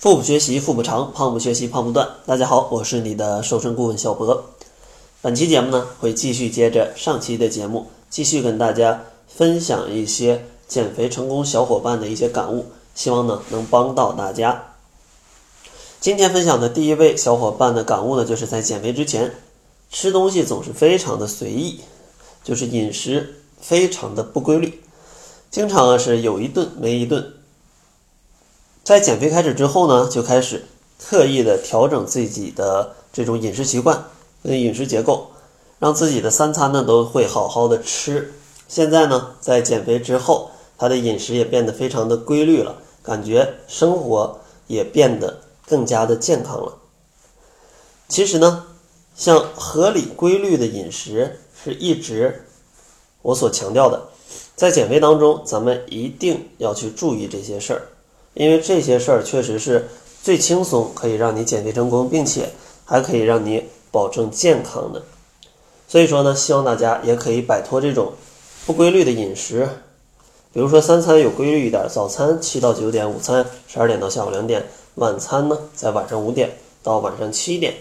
[0.00, 2.08] 腹部学习腹部长，胖不学习胖不断。
[2.24, 4.44] 大家好，我是你的瘦身顾问小博。
[5.20, 14.66] 本期节目呢，会继续接着上期的节目，继续跟大家分享一些减肥成功小伙伴的一些感悟，希望呢能帮到大家。
[16.00, 19.34] 今天分享的第一位小伙伴的感悟呢，就是在减肥之前，
[19.90, 21.80] 吃东西总是非常的随意，
[22.44, 24.80] 就是饮食非常的不规律，
[25.50, 27.32] 经常啊是有一顿没一顿。
[28.88, 30.64] 在减肥开始之后呢，就开始
[30.98, 34.06] 特意的调整自己的这种饮食习惯
[34.42, 35.26] 跟饮食结构，
[35.78, 38.32] 让自己的三餐呢都会好好的吃。
[38.66, 46.78] 现在呢，在减肥之后，他的饮食也变得非常的规律了，感觉生活也变得更加的健康了。
[48.08, 48.64] 其实呢，
[49.14, 52.46] 像合理规律的饮食是一直
[53.20, 54.08] 我所强调的，
[54.56, 57.82] 在减肥当中，咱们一定要去注意这些事儿。
[58.38, 59.88] 因为这些事儿确实是
[60.22, 62.48] 最轻松，可以让你减肥成功，并且
[62.84, 65.02] 还可以让你保证健康的。
[65.88, 68.12] 所以说呢，希望大家也可以摆脱这种
[68.64, 69.68] 不规律的饮食，
[70.52, 74.64] 比如说三餐有规律一点，早餐七到九点，午餐十二点到下午两点，
[74.94, 76.52] 晚餐呢在晚上五点
[76.84, 77.74] 到晚上七点，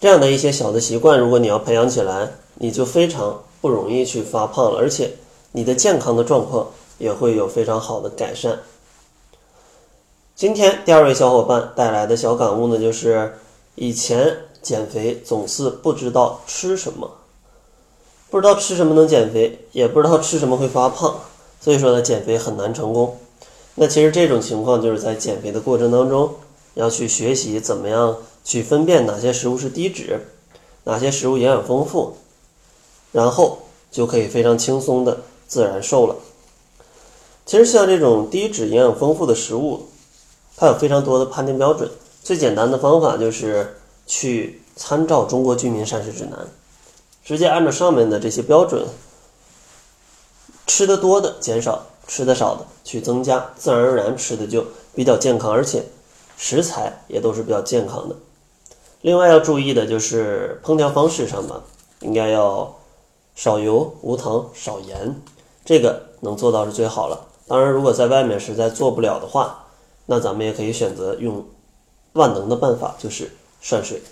[0.00, 5.10] 这样的一些小的习惯，如果你要培养起来，你就非常不容易去发胖了，而且
[5.52, 8.58] 你的健康的状况也会有非常好的改善。
[10.36, 13.38] 今天第二位小伙伴带来的小感悟呢，就是
[13.76, 17.08] 以前减肥总是不知道吃什么，
[18.30, 21.20] 不知道吃什么能减肥，也不知道吃什么会发胖，
[21.60, 23.16] 所以说呢，减肥很难成功。
[23.76, 26.34] 那其实这种情况就是在减肥的过程当中，
[26.74, 30.18] 要去学习怎么样去分辨哪些食物是低脂，
[30.82, 32.16] 哪些食物营养丰富，
[33.12, 33.58] 然后
[33.92, 36.16] 就可以非常轻松的自然瘦了。
[37.46, 39.86] 其实像这种低脂、营养丰富的食物。
[40.56, 41.90] 它有非常多的判定标准，
[42.22, 46.38] 最简单的方法就是去参照《中国居民膳食指南》，
[47.24, 48.86] 直接按照上面的这些标准，
[50.66, 54.64] 吃的多的减少，吃的少的去增加，自然而然吃的就
[54.94, 55.84] 比较健康，而且
[56.36, 58.14] 食材也都是比较健康的。
[59.00, 61.60] 另外要注意的就是烹调方式上吧，
[62.00, 62.74] 应该要
[63.34, 65.20] 少油、无糖、少盐，
[65.64, 67.26] 这个能做到是最好了。
[67.46, 69.63] 当然，如果在外面实在做不了的话，
[70.06, 71.46] 那咱们也可以选择用
[72.12, 74.02] 万能的办法，就是涮水。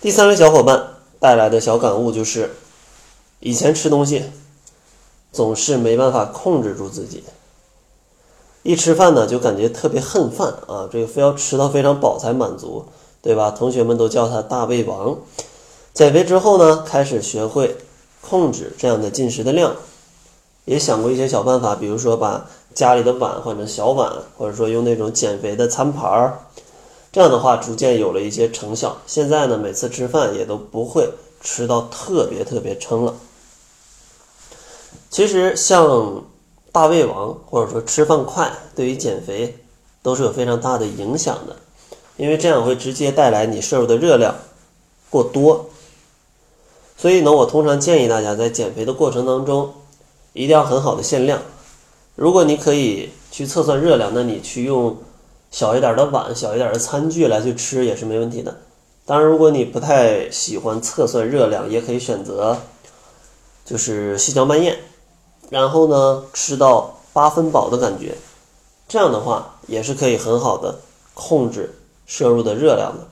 [0.00, 2.50] 第三位小伙伴带来的小感悟就是，
[3.40, 4.24] 以前吃东西
[5.32, 7.24] 总是没办法控制住自己，
[8.62, 12.86] 一吃饭呢就感觉特别恨饭啊，这个非要吃到非常饱才满足，
[13.22, 13.50] 对吧？
[13.50, 15.18] 同学们都叫他大胃王。
[15.92, 17.76] 减肥之后呢，开始学会
[18.20, 19.74] 控制这样的进食的量。
[20.66, 26.38] 也想过一些小办法，比如说把家里的碗换成小碗，或者说用那种减肥的餐盘儿，
[27.12, 28.96] 这样的话逐渐有了一些成效。
[29.06, 31.08] 现在呢，每次吃饭也都不会
[31.40, 33.14] 吃到特别特别撑了。
[35.10, 36.24] 其实像
[36.72, 39.56] 大胃王或者说吃饭快，对于减肥
[40.02, 41.56] 都是有非常大的影响的，
[42.16, 44.34] 因为这样会直接带来你摄入的热量
[45.08, 45.66] 过多。
[46.96, 49.72] 所以呢，我通常建议大家在减肥的过程当中。
[50.36, 51.40] 一定要很好的限量。
[52.14, 54.96] 如果你可以去测算热量，那你去用
[55.50, 58.56] 小一点的碗、小一点的餐具来去吃也是没问题的。
[59.04, 62.56] 当然，如果你不太喜欢测算热量，也可以选择
[63.64, 64.78] 就是细嚼慢咽，
[65.50, 68.14] 然后呢吃到八分饱的感觉，
[68.88, 70.78] 这样的话也是可以很好的
[71.14, 71.74] 控制
[72.06, 73.06] 摄入的热量的。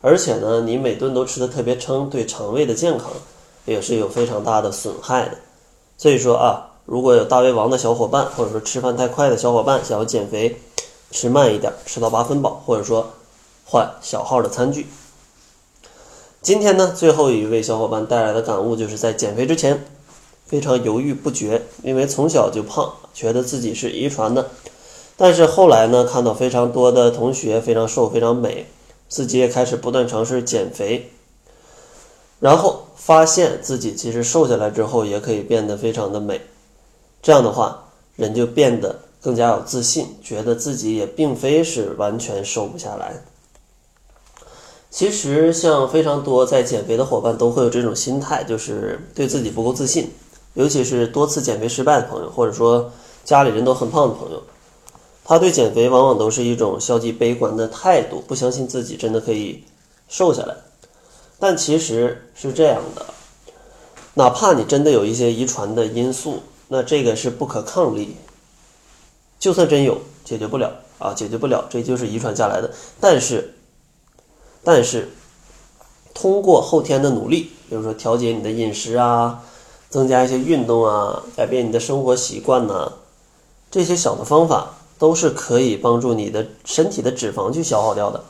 [0.00, 3.08] 而且呢，你每顿都吃的特别撑，对肠胃的健康
[3.64, 5.38] 也是有非常大的损害的。
[5.96, 10.60] 所以说啊，如果有大胃王的小伙伴，或者说吃饭太快的小伙伴，想要减肥，
[11.10, 13.12] 吃慢一点，吃到八分饱，或者说
[13.64, 14.86] 换小号的餐具。
[16.42, 19.82] 今天呢，最后一位小伙伴带来的感悟就是在减肥之前
[20.44, 24.50] 非常犹豫不决，因为从小就胖，觉得自己是遗传的。
[25.16, 28.66] 但是后来呢，看到非常多的同学非常瘦、非常美，
[29.08, 31.10] 自己也开始不断尝试减肥，
[32.38, 32.88] 然后。
[33.02, 36.40] 发现自己其实瘦下来之后也可以变得非常的美，
[37.22, 37.84] 这样的话
[38.16, 43.22] 人就变得更加有自信，觉得自己也并非是完全瘦不下来。
[44.90, 50.10] 其实像非常多在减肥的伙伴都会有这种心态，就是对自己不够自信，
[50.54, 52.92] 尤其是多次减肥失败的朋友，或者说
[53.24, 54.42] 家里人都很胖的朋友，
[55.24, 59.64] 他对减肥往往都是一种消极悲观的态度，不相信自己真的可以
[60.08, 60.54] 瘦下来。
[61.38, 63.06] 但其实是这样的，
[64.14, 66.40] 哪怕你真的有一些遗传的因素，
[66.72, 68.16] 那这个是不可抗力。
[69.38, 72.70] 就算真有，解决不了，啊，解决不了，这就是遗传下来的。
[72.98, 73.52] 但是，
[74.64, 75.10] 但是
[76.14, 79.44] 通过后天的努力，比如说调节你的饮食啊，
[79.90, 82.90] 增加一些运动啊，改变你的生活习惯呐，
[83.70, 88.24] 这些小的方法都是可以帮助你的身体的脂肪去消耗掉的。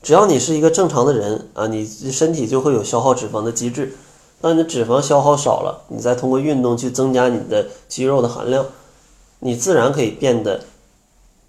[0.00, 3.96] 只要你是一个正常的人啊，你身体就会有消耗脂肪的机制。
[4.44, 8.66] 当你的脂肪消耗少了，你再通过运动去增加你的肌肉的含量，
[9.38, 10.60] 你自然可以变得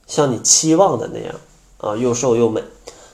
[0.07, 1.35] 像你期望的那样
[1.79, 2.63] 啊，又瘦又美。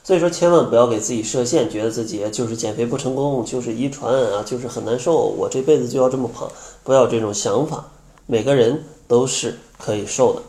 [0.04, 6.48] 所以说，千万不要给自己设限，觉得自己就是减肥不成功，就是遗传啊，就是很难受，我这辈子就要这么胖，
[6.84, 7.86] 不要这种想法。
[8.28, 10.44] 每个人都是可以瘦的。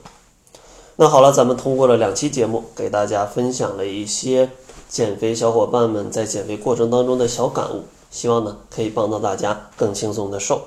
[0.97, 4.51] 那好了，咱们通过了两期节目，给大家分享了一些
[4.91, 7.85] 减肥小伙伴们在减肥过程当中的小感悟。
[8.13, 10.63] 希望呢可以帮到大家更轻松的瘦。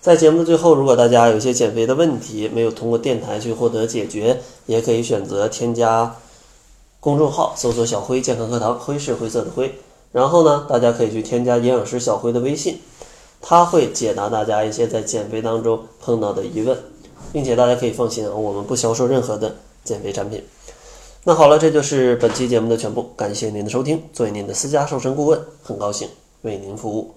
[0.00, 6.14] 在节目的最后，如果大家有一些减肥的问题没有通过电台去获得解决，也可以选择添加
[7.00, 9.74] 公众号，搜索“小辉健康课堂”，辉是灰色的灰。
[10.12, 12.78] 然后呢，大家可以去添加营养师小辉的微信，
[13.40, 16.78] 他会解答大家一些在减肥当中碰到的疑问，
[17.32, 20.44] 并且大家可以放心，我们不销售任何的减肥产品。
[21.24, 24.02] 那好了，这就是本期节目的全部，感谢您的收听。
[24.12, 26.06] 作为您的私家瘦身顾问，很高兴。
[26.44, 27.14] 为您服务。